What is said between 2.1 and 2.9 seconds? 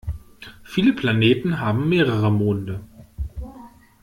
Monde.